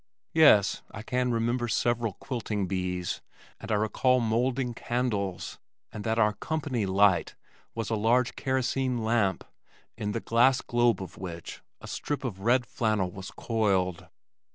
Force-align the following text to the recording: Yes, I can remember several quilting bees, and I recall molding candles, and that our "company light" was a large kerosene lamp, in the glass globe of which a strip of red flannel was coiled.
Yes, 0.33 0.81
I 0.89 1.03
can 1.03 1.29
remember 1.31 1.67
several 1.67 2.13
quilting 2.13 2.65
bees, 2.65 3.21
and 3.59 3.71
I 3.71 3.75
recall 3.75 4.19
molding 4.19 4.73
candles, 4.73 5.59
and 5.91 6.03
that 6.03 6.17
our 6.17 6.33
"company 6.33 6.87
light" 6.87 7.35
was 7.75 7.91
a 7.91 7.95
large 7.95 8.35
kerosene 8.35 9.03
lamp, 9.03 9.43
in 9.95 10.11
the 10.11 10.19
glass 10.19 10.61
globe 10.61 11.03
of 11.03 11.19
which 11.19 11.61
a 11.81 11.85
strip 11.87 12.23
of 12.23 12.39
red 12.39 12.65
flannel 12.65 13.11
was 13.11 13.29
coiled. 13.29 14.07